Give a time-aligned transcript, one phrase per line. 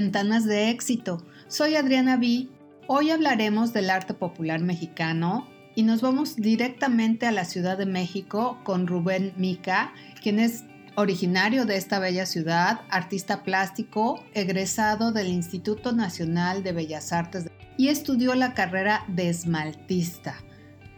[0.00, 1.22] Ventanas de Éxito.
[1.46, 2.48] Soy Adriana B.
[2.86, 8.58] Hoy hablaremos del arte popular mexicano y nos vamos directamente a la Ciudad de México
[8.64, 9.92] con Rubén Mica,
[10.22, 17.12] quien es originario de esta bella ciudad, artista plástico, egresado del Instituto Nacional de Bellas
[17.12, 20.34] Artes y estudió la carrera de esmaltista.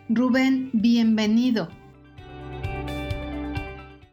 [0.08, 1.68] Rubén, bienvenido.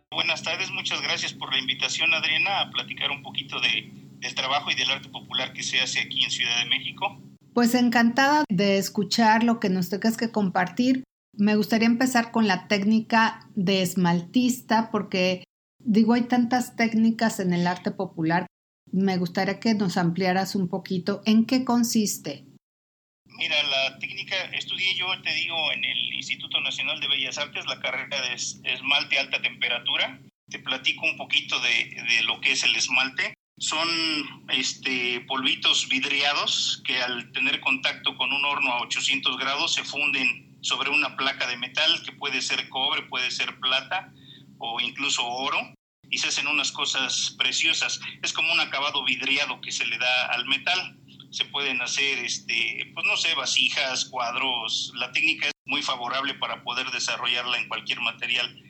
[0.10, 4.72] Buenas tardes, muchas gracias por la invitación, Adriana, a platicar un poquito de, del trabajo
[4.72, 7.22] y del arte popular que se hace aquí en Ciudad de México.
[7.54, 11.04] Pues encantada de escuchar lo que nos tengas que compartir.
[11.34, 15.44] Me gustaría empezar con la técnica de esmaltista porque
[15.80, 18.46] digo, hay tantas técnicas en el arte popular.
[18.92, 22.46] Me gustaría que nos ampliaras un poquito en qué consiste.
[23.26, 27.80] Mira, la técnica, estudié yo, te digo, en el Instituto Nacional de Bellas Artes, la
[27.80, 30.20] carrera de esmalte alta temperatura.
[30.50, 33.34] Te platico un poquito de, de lo que es el esmalte.
[33.60, 33.88] Son
[34.50, 40.58] este, polvitos vidriados que al tener contacto con un horno a 800 grados se funden
[40.62, 44.12] sobre una placa de metal que puede ser cobre, puede ser plata
[44.58, 45.58] o incluso oro
[46.10, 48.00] y se hacen unas cosas preciosas.
[48.24, 51.00] Es como un acabado vidriado que se le da al metal
[51.32, 54.92] se pueden hacer, este, pues no sé, vasijas, cuadros.
[54.96, 58.64] La técnica es muy favorable para poder desarrollarla en cualquier material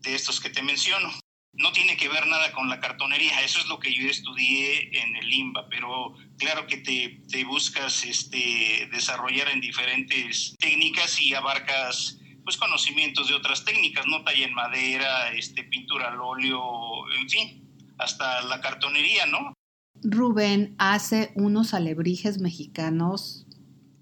[0.00, 1.10] de estos que te menciono.
[1.54, 5.16] No tiene que ver nada con la cartonería, eso es lo que yo estudié en
[5.16, 12.18] el IMBA, pero claro que te, te buscas este, desarrollar en diferentes técnicas y abarcas
[12.44, 16.60] pues conocimientos de otras técnicas, no talla en madera, este, pintura al óleo,
[17.20, 17.62] en fin,
[17.98, 19.52] hasta la cartonería, ¿no?
[20.02, 23.46] Rubén hace unos alebrijes mexicanos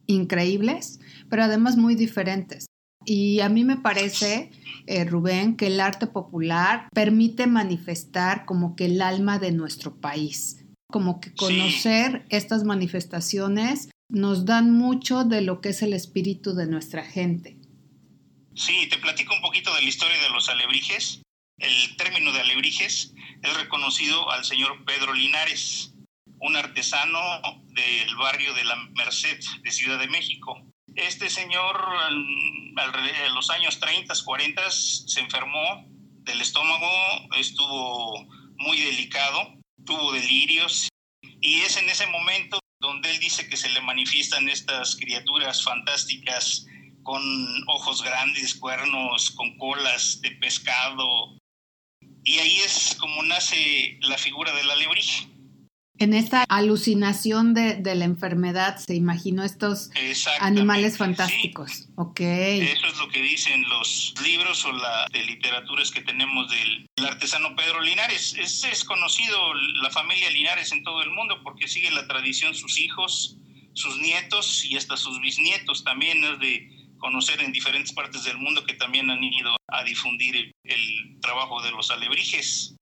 [0.06, 2.66] increíbles, pero además muy diferentes.
[3.04, 4.50] Y a mí me parece,
[4.86, 10.64] eh, Rubén, que el arte popular permite manifestar como que el alma de nuestro país,
[10.90, 16.66] como que conocer estas manifestaciones nos dan mucho de lo que es el espíritu de
[16.66, 17.56] nuestra gente.
[18.54, 21.22] Sí, te platico un poquito de la historia de los alebrijes.
[21.58, 25.94] El término de alebrijes es reconocido al señor Pedro Linares,
[26.40, 27.20] un artesano
[27.68, 30.69] del barrio de la Merced de Ciudad de México.
[30.96, 31.76] Este señor
[32.76, 35.84] en los años 30, 40 se enfermó
[36.24, 36.90] del estómago,
[37.38, 40.88] estuvo muy delicado, tuvo delirios
[41.40, 46.66] y es en ese momento donde él dice que se le manifiestan estas criaturas fantásticas
[47.02, 47.22] con
[47.68, 51.36] ojos grandes, cuernos, con colas de pescado.
[52.24, 55.28] Y ahí es como nace la figura del alebrije.
[56.00, 59.90] En esta alucinación de, la enfermedad se imaginó estos
[60.40, 61.88] animales fantásticos.
[62.16, 67.54] Eso es lo que dicen los libros o la de literaturas que tenemos del, artesano
[67.54, 68.34] Pedro Linares.
[68.38, 69.52] Es, es conocido
[69.82, 73.36] la familia Linares en todo el mundo porque sigue la tradición sus hijos,
[73.74, 78.64] sus nietos y hasta sus bisnietos también es de conocer en diferentes partes del mundo
[78.64, 82.74] que también han ido a difundir el, trabajo de los alebrijes.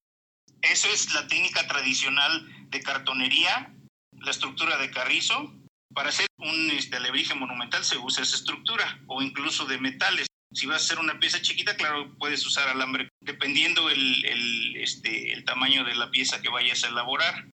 [0.63, 3.75] Eso es la técnica tradicional de cartonería,
[4.21, 5.55] la estructura de carrizo.
[5.95, 10.27] Para hacer un este, alebrije monumental se usa esa estructura o incluso de metales.
[10.53, 15.33] Si vas a hacer una pieza chiquita, claro, puedes usar alambre, dependiendo el, el, este,
[15.33, 17.49] el tamaño de la pieza que vayas a elaborar.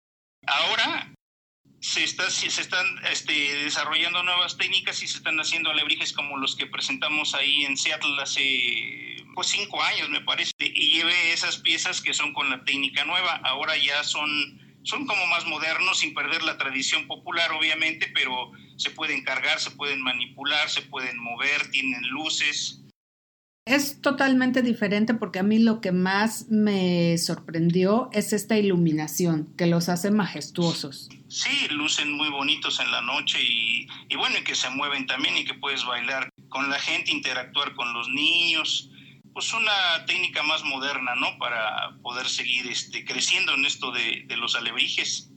[0.47, 1.13] Ahora
[1.83, 3.33] se, está, se están este,
[3.65, 8.23] desarrollando nuevas técnicas y se están haciendo alebrijes como los que presentamos ahí en Seattle
[8.23, 13.05] hace pues cinco años me parece y lleve esas piezas que son con la técnica
[13.05, 18.53] nueva ahora ya son son como más modernos sin perder la tradición popular obviamente pero
[18.77, 22.83] se pueden cargar se pueden manipular se pueden mover tienen luces
[23.65, 29.67] es totalmente diferente porque a mí lo que más me sorprendió es esta iluminación que
[29.67, 31.09] los hace majestuosos.
[31.29, 35.45] Sí, lucen muy bonitos en la noche y, bueno, y que se mueven también y
[35.45, 38.91] que puedes bailar con la gente, interactuar con los niños.
[39.33, 41.39] Pues una técnica más moderna, ¿no?
[41.39, 45.31] Para poder seguir este, creciendo en esto de, de los alebrijes.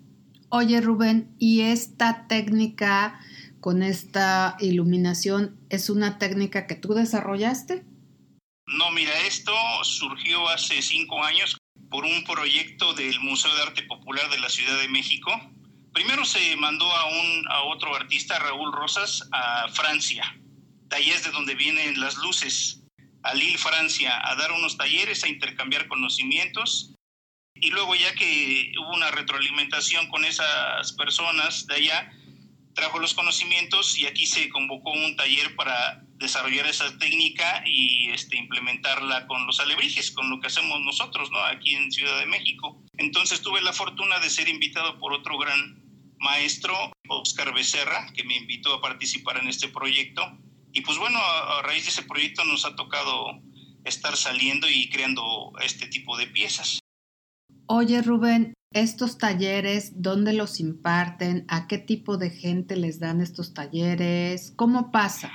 [0.49, 3.19] Oye, Rubén, ¿y esta técnica
[3.61, 7.83] con esta iluminación es una técnica que tú desarrollaste?
[8.67, 9.53] No, mira, esto
[9.83, 11.57] surgió hace cinco años
[11.89, 15.31] por un proyecto del Museo de Arte Popular de la Ciudad de México.
[15.93, 20.37] Primero se mandó a, un, a otro artista, Raúl Rosas, a Francia.
[20.89, 22.83] De ahí es de donde vienen las luces,
[23.25, 26.93] a Lille, Francia, a dar unos talleres, a intercambiar conocimientos.
[27.55, 32.11] Y luego ya que hubo una retroalimentación con esas personas de allá,
[32.75, 38.37] trajo los conocimientos y aquí se convocó un taller para desarrollar esa técnica y este,
[38.37, 41.39] implementarla con los alebrijes, con lo que hacemos nosotros, ¿no?
[41.39, 42.83] Aquí en Ciudad de México.
[42.97, 45.81] Entonces tuve la fortuna de ser invitado por otro gran
[46.19, 50.37] maestro Oscar Becerra, que me invitó a participar en este proyecto.
[50.75, 53.41] Y pues bueno, a, raíz de ese proyecto nos ha tocado
[53.85, 56.79] estar saliendo y creando este tipo de piezas.
[57.67, 61.45] Oye Rubén, estos talleres, ¿dónde los imparten?
[61.47, 64.53] ¿A qué tipo de gente les dan estos talleres?
[64.57, 65.31] ¿Cómo pasa?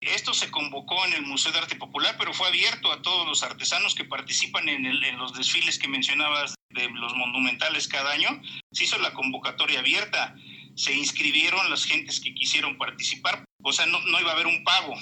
[0.00, 3.42] Esto se convocó en el Museo de Arte Popular, pero fue abierto a todos los
[3.42, 8.40] artesanos que participan en, en los desfiles que mencionabas de los monumentales cada año.
[8.70, 10.36] Se hizo la convocatoria abierta,
[10.76, 14.64] se inscribieron las gentes que quisieron participar, o sea, no, no iba a haber un
[14.64, 14.94] pago.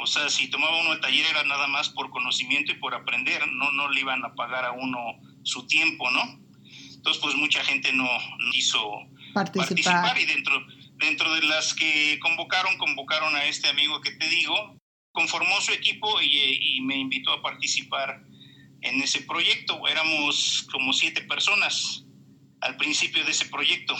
[0.00, 3.46] O sea, si tomaba uno el taller era nada más por conocimiento y por aprender,
[3.48, 6.40] no, no le iban a pagar a uno su tiempo, ¿no?
[6.94, 8.08] Entonces, pues mucha gente no,
[8.50, 10.18] quiso participar.
[10.18, 10.66] y dentro,
[10.96, 14.76] dentro de las que convocaron, convocaron a este amigo que te digo,
[15.12, 18.24] conformó su equipo y, y me invitó a participar
[18.80, 19.86] en ese proyecto.
[19.86, 22.04] Éramos como siete personas
[22.60, 23.94] al principio de ese proyecto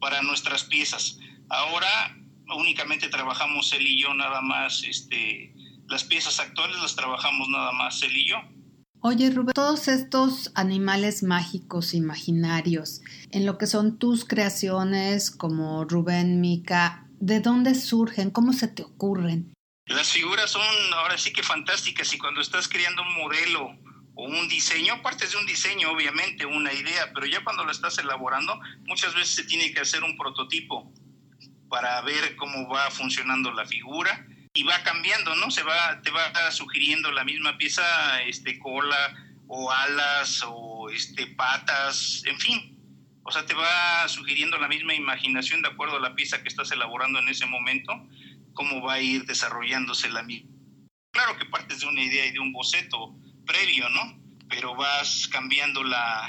[0.00, 1.18] para nuestras piezas.
[1.48, 2.17] Ahora
[2.56, 5.54] únicamente trabajamos él y yo nada más, este,
[5.88, 8.36] las piezas actuales las trabajamos nada más él y yo.
[9.00, 13.00] Oye Rubén, todos estos animales mágicos imaginarios,
[13.30, 18.30] en lo que son tus creaciones como Rubén, Mica, ¿de dónde surgen?
[18.30, 19.54] ¿Cómo se te ocurren?
[19.86, 20.62] Las figuras son
[20.94, 23.70] ahora sí que fantásticas y cuando estás creando un modelo
[24.16, 27.98] o un diseño, partes de un diseño obviamente, una idea, pero ya cuando lo estás
[27.98, 30.92] elaborando muchas veces se tiene que hacer un prototipo
[31.68, 35.50] para ver cómo va funcionando la figura y va cambiando, ¿no?
[35.50, 39.14] Se va, te va sugiriendo la misma pieza, este, cola
[39.46, 42.78] o alas o este, patas, en fin.
[43.22, 46.70] O sea, te va sugiriendo la misma imaginación de acuerdo a la pieza que estás
[46.72, 47.92] elaborando en ese momento,
[48.54, 50.50] cómo va a ir desarrollándose la misma.
[51.12, 53.14] Claro que partes de una idea y de un boceto
[53.46, 54.18] previo, ¿no?
[54.48, 56.28] Pero vas cambiando la,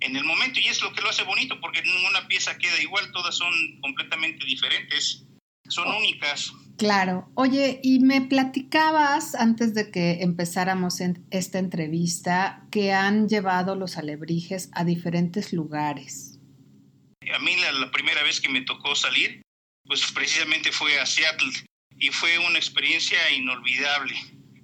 [0.00, 3.10] en el momento y es lo que lo hace bonito porque ninguna pieza queda igual,
[3.12, 5.24] todas son completamente diferentes,
[5.68, 6.52] son únicas.
[6.78, 7.30] Claro.
[7.34, 13.96] Oye, y me platicabas antes de que empezáramos en esta entrevista que han llevado los
[13.96, 16.38] alebrijes a diferentes lugares.
[17.34, 19.42] A mí la, primera vez que me tocó salir,
[19.84, 21.52] pues precisamente fue a Seattle
[21.98, 24.14] y fue una experiencia inolvidable.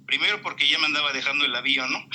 [0.05, 2.07] Primero porque ya me andaba dejando el avión, ¿no?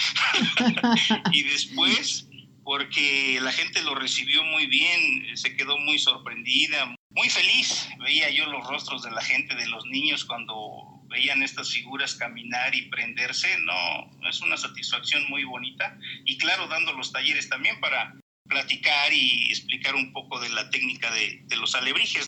[1.32, 2.27] y después
[2.68, 7.88] porque la gente lo recibió muy bien, se quedó muy sorprendida, muy feliz.
[7.98, 12.74] Veía yo los rostros de la gente, de los niños cuando veían estas figuras caminar
[12.74, 13.48] y prenderse.
[13.60, 15.98] No, es una satisfacción muy bonita.
[16.26, 18.14] Y claro, dando los talleres también para
[18.46, 22.26] platicar y explicar un poco de la técnica de, los alebrijes.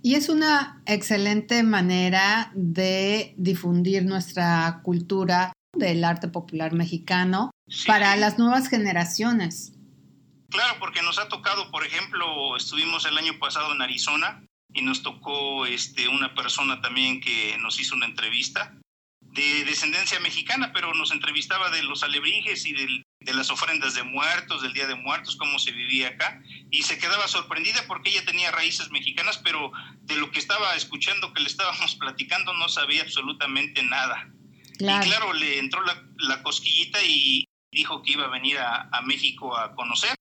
[0.00, 7.50] Y es una excelente manera de difundir nuestra cultura del arte popular mexicano
[7.88, 9.72] para las nuevas generaciones.
[10.50, 14.42] Claro, porque nos ha tocado, por ejemplo, estuvimos el año pasado en Arizona
[14.72, 18.74] y nos tocó este, una persona también que nos hizo una entrevista
[19.20, 24.62] de descendencia mexicana, pero nos entrevistaba de los alebrijes y de las ofrendas de muertos,
[24.62, 28.50] del Día de Muertos, cómo se vivía acá, y se quedaba sorprendida porque ella tenía
[28.50, 29.70] raíces mexicanas, pero
[30.00, 34.28] de lo que estaba escuchando que le estábamos platicando no sabía absolutamente nada.
[34.80, 39.74] Y claro, le entró la, cosquillita y dijo que iba a venir a México a
[39.74, 40.16] conocer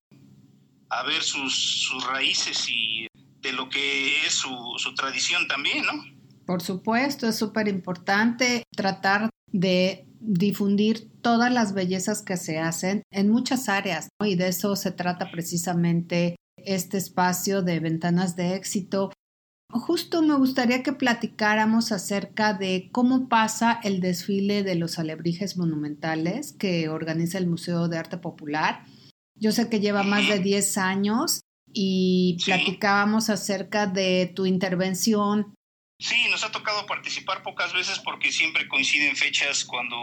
[0.90, 3.08] a ver sus, sus raíces y
[3.42, 6.04] de lo que es su, su tradición también, ¿no?
[6.46, 13.30] Por supuesto, es súper importante tratar de difundir todas las bellezas que se hacen en
[13.30, 14.28] muchas áreas, ¿no?
[14.28, 19.12] y de eso se trata precisamente este espacio de ventanas de éxito.
[19.72, 26.54] Justo me gustaría que platicáramos acerca de cómo pasa el desfile de los alebrijes monumentales
[26.54, 28.84] que organiza el Museo de Arte Popular
[29.40, 31.42] yo sé que lleva más de 10 años
[31.74, 35.54] y platicábamos acerca de tu intervención.
[36.00, 39.98] Sí, nos ha tocado participar pocas veces porque siempre coinciden fechas cuando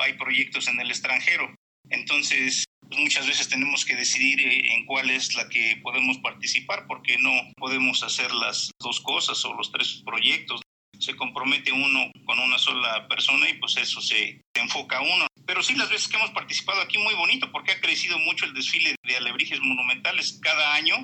[0.00, 1.54] hay proyectos en el extranjero.
[1.90, 6.86] Entonces, pues, muchas veces tenemos que decidir eh, en cuál es la que podemos participar
[6.86, 10.60] porque no podemos hacer las dos cosas o los tres proyectos.
[10.98, 15.26] Se compromete uno con una sola persona y pues eso se, enfoca uno.
[15.46, 18.54] Pero sí, las veces que hemos participado aquí, muy bonito, porque ha crecido mucho el
[18.54, 20.38] desfile de alebrijes monumentales.
[20.40, 20.94] Cada año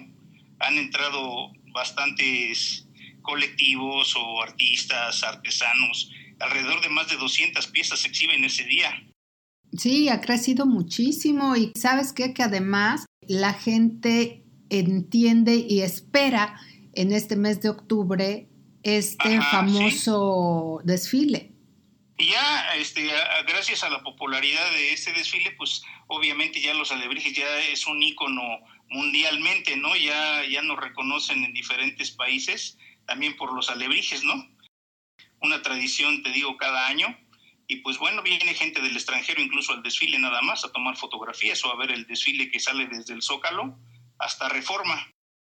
[0.61, 2.87] han entrado bastantes
[3.23, 6.13] colectivos o artistas, artesanos.
[6.39, 8.91] Alrededor de más de 200 piezas se exhiben ese día.
[9.77, 12.33] Sí, ha crecido muchísimo y sabes qué?
[12.33, 16.59] que además la gente entiende y espera
[16.95, 18.49] en este mes de octubre
[18.97, 21.53] este famoso desfile.
[22.17, 23.09] Y ya, este,
[23.47, 28.03] gracias a la popularidad de este desfile, pues obviamente ya los alebrijes ya es un
[28.03, 28.43] ícono
[28.89, 29.95] mundialmente, ¿no?
[29.95, 32.77] Ya, ya nos reconocen en diferentes países,
[33.07, 34.49] también por los alebrijes, ¿no?
[35.41, 37.07] Una tradición, te digo, cada año.
[37.69, 41.65] Y pues bueno, viene gente del extranjero incluso al desfile nada más, a tomar fotografías
[41.65, 43.79] o a ver el desfile que sale desde el Zócalo
[44.19, 45.13] hasta Reforma.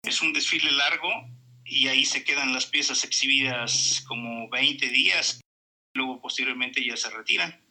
[0.03, 1.09] Es un desfile largo
[1.69, 5.39] y ahí se quedan las piezas exhibidas como 20 días
[5.93, 7.61] luego posteriormente ya se retiran.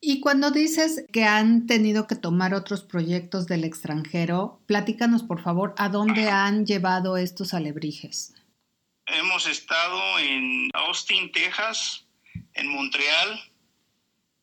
[0.00, 5.74] Y cuando dices que han tenido que tomar otros proyectos del extranjero, platícanos por favor
[5.76, 8.34] a dónde han llevado estos alebrijes.
[9.06, 12.06] Hemos estado en Austin, Texas,
[12.54, 13.40] en Montreal,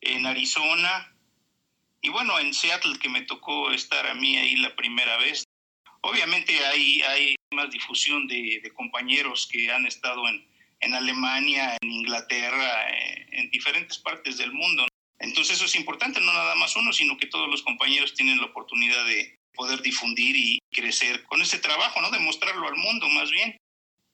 [0.02, 1.14] en Arizona
[2.02, 5.44] y bueno, en Seattle que me tocó estar a mí ahí la primera vez.
[6.02, 10.44] Obviamente hay, hay más difusión de compañeros que han estado en,
[10.80, 14.86] en Alemania, en Inglaterra, eh, en diferentes partes del mundo.
[15.18, 18.46] Entonces eso es importante, no nada más uno, sino que todos los compañeros tienen la
[18.46, 22.10] oportunidad de poder difundir y crecer con este trabajo, ¿no?
[22.10, 23.56] Demostrarlo al mundo más bien.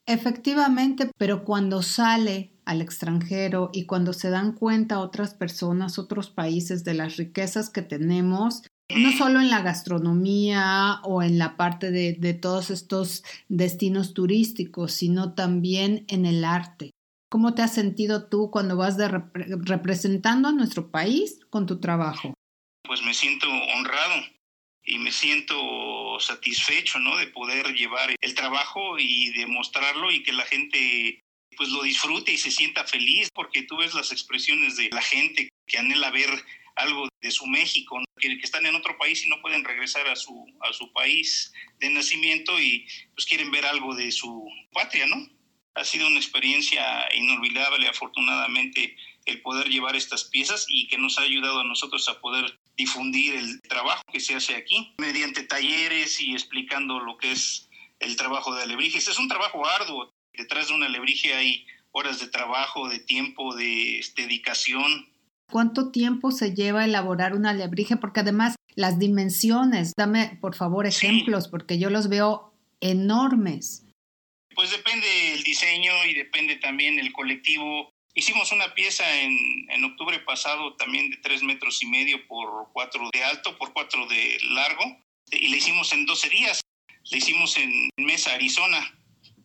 [0.07, 6.85] Efectivamente, pero cuando sale al extranjero y cuando se dan cuenta otras personas, otros países
[6.85, 12.35] de las riquezas que tenemos, no solo en la gastronomía o en la parte de,
[12.35, 16.91] todos estos destinos turísticos, sino también en el arte.
[17.31, 22.35] ¿Cómo te has sentido tú cuando vas representando a nuestro país con tu trabajo?
[22.83, 24.23] Pues me siento honrado
[24.85, 27.17] y me siento satisfecho, ¿no?
[27.17, 31.21] De poder llevar el trabajo y demostrarlo y que la gente
[31.57, 35.51] pues lo disfrute y se sienta feliz porque tú ves las expresiones de la gente
[35.67, 36.31] que anhela ver
[36.77, 40.47] algo de su México, que, están en otro país y no pueden regresar a su,
[40.61, 45.29] a su país de nacimiento y pues quieren ver algo de su patria, ¿no?
[45.75, 51.23] Ha sido una experiencia inolvidable, afortunadamente, el poder llevar estas piezas y que nos ha
[51.23, 56.33] ayudado a nosotros a poder difundir el trabajo que se hace aquí mediante talleres y
[56.33, 59.09] explicando lo que es el trabajo de alebrijes.
[59.09, 60.13] Es un trabajo arduo.
[60.35, 65.12] Detrás de un alebrije hay horas de trabajo, de tiempo, de dedicación,
[65.53, 67.99] ¿Cuánto tiempo se lleva elaborar un alebrije?
[67.99, 73.85] Porque además las dimensiones, dame por favor ejemplos, porque yo los veo enormes.
[74.55, 77.91] Pues depende el diseño y depende también el colectivo.
[78.15, 83.11] Hicimos una pieza en, en octubre pasado también de tres metros y medio por cuatro
[83.13, 84.85] de alto, por cuatro de largo,
[85.31, 86.63] y la hicimos en 12 días.
[87.11, 88.99] La hicimos en Mesa, Arizona.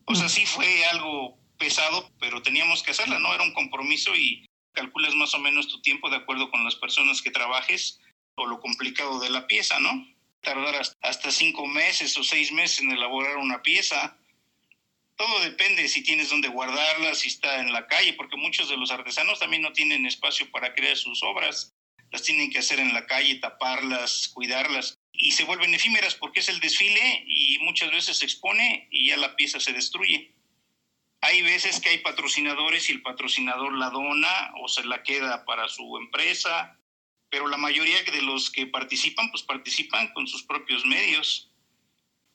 [0.06, 0.30] O sea, mm.
[0.30, 3.34] sí fue algo pesado, pero teníamos que hacerla, ¿no?
[3.34, 4.47] Era un compromiso y
[4.78, 8.00] calculas más o menos tu tiempo de acuerdo con las personas que trabajes
[8.36, 10.06] o lo complicado de la pieza, ¿no?
[10.40, 14.16] Tardar hasta cinco meses o seis meses en elaborar una pieza.
[15.16, 18.92] Todo depende si tienes dónde guardarla, si está en la calle, porque muchos de los
[18.92, 21.74] artesanos también no tienen espacio para crear sus obras.
[22.12, 24.96] Las tienen que hacer en la calle, taparlas, cuidarlas.
[25.12, 29.16] Y se vuelven efímeras porque es el desfile y muchas veces se expone y ya
[29.16, 30.37] la pieza se destruye.
[31.20, 35.68] Hay veces que hay patrocinadores y el patrocinador la dona o se la queda para
[35.68, 36.78] su empresa,
[37.30, 41.50] pero la mayoría de los que participan, pues participan con sus propios medios.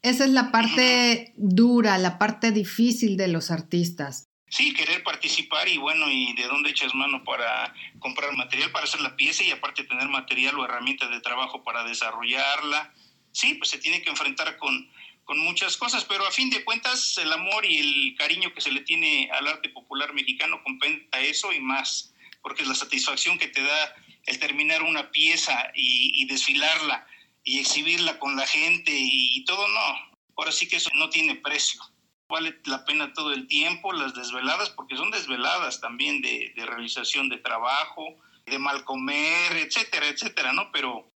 [0.02, 4.28] Esa es la parte dura, la parte difícil de los artistas.
[4.50, 9.02] Sí, querer participar y bueno, ¿y de dónde echas mano para comprar material para hacer
[9.02, 12.94] la pieza y aparte tener material o herramientas de trabajo para desarrollarla?
[13.32, 14.92] Sí, pues se tiene que enfrentar con,
[15.25, 18.72] con muchas cosas, pero a fin de cuentas el amor y el cariño que se
[18.72, 23.48] le tiene al arte popular mexicano compensa eso y más, porque es la satisfacción que
[23.48, 27.06] te da el terminar una pieza y, desfilarla
[27.44, 31.82] y exhibirla con la gente y, todo, no, ahora sí que eso no tiene precio.
[32.30, 37.30] Vale la pena todo el tiempo, las desveladas, porque son desveladas también de, de realización
[37.30, 40.72] de trabajo, de mal comer, etcétera, etcétera, ¿no?
[40.72, 41.12] Pero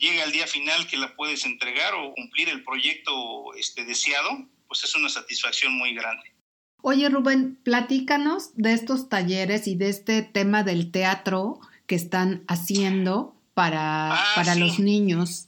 [0.00, 4.82] llega el día final que la puedes entregar o cumplir el proyecto este, deseado, pues
[4.82, 6.32] es una satisfacción muy grande.
[6.82, 13.36] Oye Rubén, platícanos de estos talleres y de este tema del teatro que están haciendo
[13.52, 15.46] para, ah, para los niños.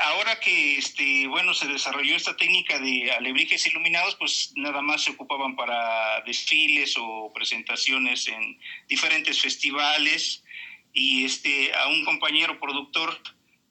[0.00, 5.12] Ahora que este, bueno, se desarrolló esta técnica de alebrijes iluminados, pues nada más se
[5.12, 8.58] ocupaban para desfiles o presentaciones en
[8.88, 10.44] diferentes festivales
[10.92, 13.18] y este, a un compañero productor,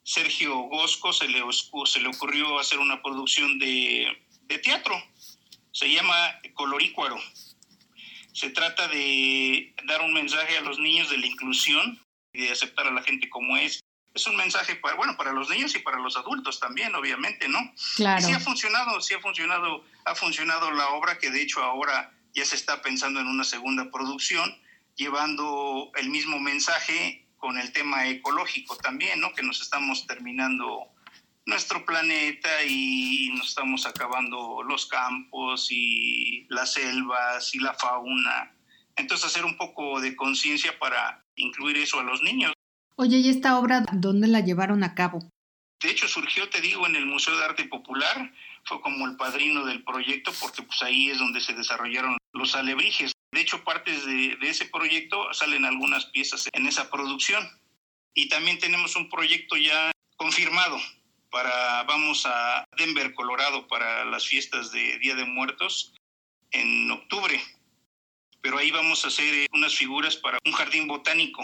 [0.04, 1.44] Sergio Gosco, se le,
[1.86, 4.08] se le ocurrió hacer una producción de,
[4.64, 5.02] teatro.
[5.72, 6.14] Se llama
[6.54, 7.18] Colorícuaro.
[8.34, 12.88] Se trata de dar un mensaje a los niños de la inclusión y de aceptar
[12.88, 13.80] a la gente como es.
[14.14, 17.60] Es un mensaje para, bueno, para los niños y para los adultos también, obviamente, ¿no?
[17.96, 18.26] Claro.
[18.26, 22.44] sí ha funcionado, sí ha funcionado, ha funcionado la obra que de hecho ahora ya
[22.44, 24.54] se está pensando en una segunda producción
[24.96, 29.34] llevando el mismo mensaje con el tema ecológico también, ¿no?
[29.34, 30.88] Que nos estamos terminando
[31.46, 38.56] nuestro planeta y nos estamos acabando los campos y las selvas y la fauna.
[38.96, 42.54] Entonces hacer un poco de conciencia para incluir eso a los niños.
[42.96, 45.28] Oye, ¿y esta obra dónde la llevaron a cabo?
[45.82, 48.32] De hecho surgió, te digo, en el Museo de Arte Popular,
[48.66, 53.12] fue como el padrino del proyecto porque pues ahí es donde se desarrollaron los alebrijes.
[53.32, 57.50] De hecho, partes de, ese proyecto salen algunas piezas en esa producción.
[58.14, 60.78] Y también tenemos un proyecto ya confirmado
[61.30, 65.94] para, vamos a Denver, Colorado, para las fiestas de Día de Muertos
[66.52, 67.42] en octubre.
[68.42, 71.42] Pero ahí vamos a hacer eh, unas figuras para un jardín botánico.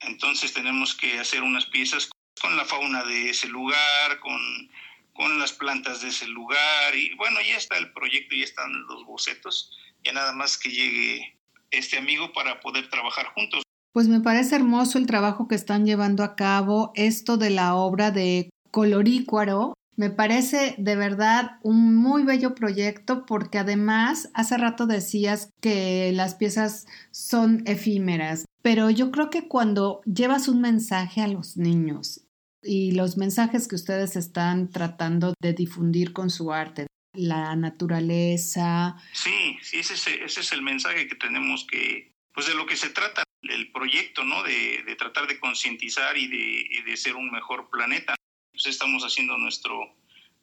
[0.00, 2.10] Entonces tenemos que hacer unas piezas
[2.40, 4.70] con la fauna de ese lugar, con,
[5.12, 6.96] con las plantas de ese lugar.
[6.96, 9.70] Y bueno, ya está el proyecto, ya están los bocetos.
[10.04, 11.38] Ya nada más que llegue
[11.70, 13.62] este amigo para poder trabajar juntos.
[13.92, 16.92] Pues me parece hermoso el trabajo que están llevando a cabo.
[16.94, 23.58] Esto de la obra de Colorícuaro me parece de verdad un muy bello proyecto porque
[23.58, 30.48] además hace rato decías que las piezas son efímeras, pero yo creo que cuando llevas
[30.48, 32.22] un mensaje a los niños
[32.62, 38.96] y los mensajes que ustedes están tratando de difundir con su arte, la naturaleza.
[39.12, 42.76] Sí, sí, ese es, ese es el mensaje que tenemos que, pues de lo que
[42.76, 44.42] se trata el proyecto, ¿no?
[44.42, 48.14] De, de tratar de concientizar y de, de ser un mejor planeta.
[48.52, 49.94] Pues estamos haciendo nuestro,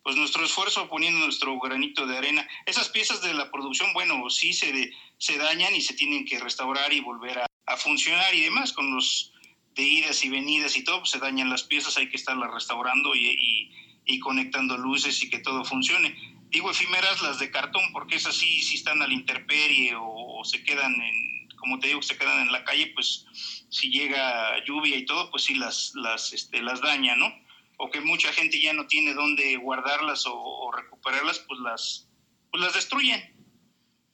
[0.04, 2.48] pues nuestro esfuerzo, poniendo nuestro granito de arena.
[2.66, 6.94] Esas piezas de la producción, bueno, sí se, se dañan y se tienen que restaurar
[6.94, 7.46] y volver a,
[7.78, 8.74] funcionar y demás.
[8.74, 9.34] Con los
[9.76, 13.16] de idas y venidas y todo, pues se dañan las piezas, hay que estarlas restaurando
[13.16, 16.39] y conectando luces y que todo funcione.
[16.50, 20.44] Digo efímeras las de cartón, porque esas sí, si están a la intemperie o, o
[20.44, 23.26] se quedan en, como te digo, que se quedan en la calle, pues
[23.70, 27.32] si llega lluvia y todo, pues sí las, las, este, las daña, ¿no?
[27.78, 32.10] O que mucha gente ya no tiene dónde guardarlas o, o recuperarlas, pues las,
[32.52, 33.36] pues las destruyen.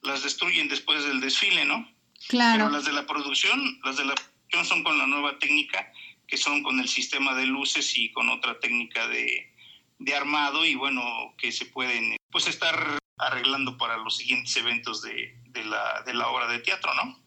[0.02, 1.90] Las destruyen después del desfile, ¿no?
[2.28, 2.66] Claro.
[2.66, 5.92] Pero las de la producción, las de la producción son con la nueva técnica,
[6.28, 9.55] que son con el sistema de luces y con otra técnica de,
[10.00, 11.02] de armado y bueno,
[11.38, 16.28] que se pueden pues estar arreglando para los siguientes eventos de, de, la, de la
[16.30, 17.18] obra de teatro, ¿no?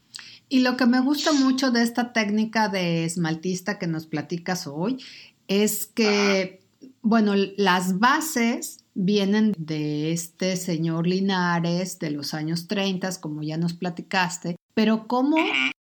[0.51, 5.03] Y lo que me gusta mucho de esta técnica de esmaltista que nos platicas hoy
[5.47, 6.93] es que, Ajá.
[7.03, 13.75] bueno, las bases vienen de este señor Linares de los años 30, como ya nos
[13.75, 15.37] platicaste, pero cómo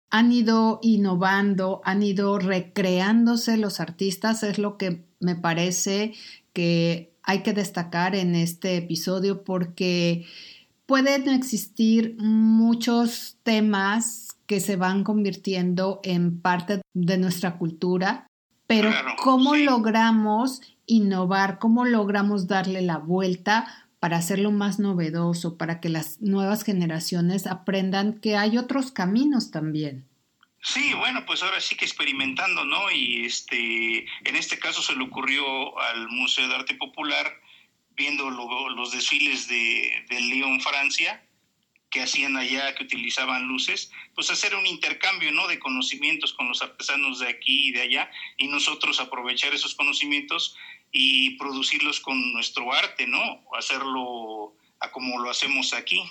[0.09, 6.13] han ido innovando, han ido recreándose los artistas, es lo que me parece
[6.55, 10.25] que hay que destacar en este episodio porque
[10.85, 18.27] pueden existir muchos temas que se van convirtiendo en parte de nuestra cultura,
[18.67, 19.65] pero Claro, ¿cómo sí.
[19.65, 21.59] logramos innovar?
[21.59, 23.67] ¿Cómo logramos darle la vuelta
[23.99, 30.05] para hacerlo más novedoso, para que las nuevas generaciones aprendan que hay otros caminos también?
[30.67, 32.89] Sí, bueno, pues ahora sí que experimentando, ¿no?
[32.91, 37.31] Y este, en este caso se le ocurrió al Museo de Arte Popular,
[37.91, 41.23] viendo lo- los desfiles de, de Lyon, Francia,
[41.91, 45.47] que hacían allá, que utilizaban luces, pues hacer un intercambio, ¿no?
[45.47, 50.55] De conocimientos con los artesanos de aquí y de allá, y nosotros aprovechar esos conocimientos
[50.91, 53.43] y producirlos con nuestro arte, ¿no?
[53.55, 56.01] Hacerlo a como lo hacemos aquí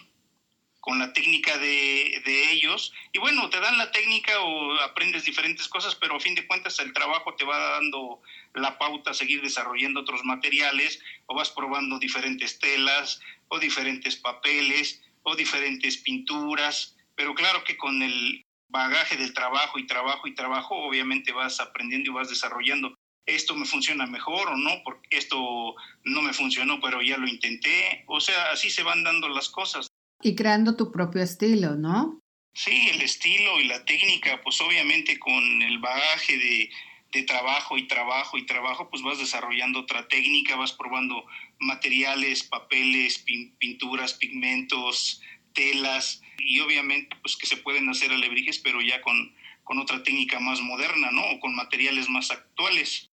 [0.84, 2.92] con la técnica de, de, ellos.
[3.14, 6.78] Y bueno, te dan la técnica o aprendes diferentes cosas, pero a fin de cuentas
[6.78, 8.20] el trabajo te va dando
[8.52, 13.18] la pauta a seguir desarrollando otros materiales o vas probando diferentes telas
[13.48, 16.94] o diferentes papeles o diferentes pinturas.
[17.14, 22.10] Pero claro que con el bagaje del trabajo y trabajo y trabajo, obviamente vas aprendiendo
[22.10, 22.94] y vas desarrollando.
[23.24, 28.04] Esto me funciona mejor o no, porque esto no me funcionó, pero ya lo intenté.
[28.06, 29.88] O sea, así se van dando las cosas.
[30.24, 32.18] Y creando tu propio estilo, ¿no?
[32.54, 36.70] Sí, el estilo y la técnica, pues obviamente con el bagaje de,
[37.12, 41.26] de, trabajo y trabajo y trabajo, pues vas desarrollando otra técnica, vas probando
[41.58, 45.20] materiales, papeles, pin, pinturas, pigmentos,
[45.52, 50.40] telas y obviamente pues que se pueden hacer alebrijes, pero ya con, con otra técnica
[50.40, 51.22] más moderna, ¿no?
[51.32, 53.10] O con materiales más actuales.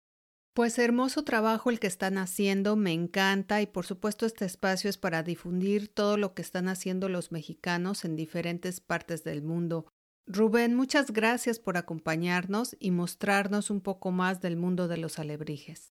[0.59, 4.99] Pues hermoso trabajo el que están haciendo, me encanta y por supuesto este espacio es
[4.99, 9.87] para difundir todo lo que están haciendo los mexicanos en diferentes partes del mundo.
[10.27, 15.93] Rubén, muchas gracias por acompañarnos y mostrarnos un poco más del mundo de los alebrijes.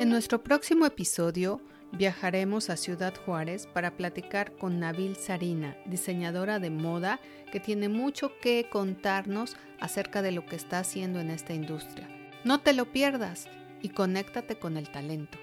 [0.00, 1.60] En nuestro próximo episodio
[1.96, 7.20] viajaremos a Ciudad Juárez para platicar con Nabil Sarina, diseñadora de moda
[7.52, 12.08] que tiene mucho que contarnos acerca de lo que está haciendo en esta industria.
[12.44, 13.48] No te lo pierdas
[13.80, 15.38] y conéctate con el talento.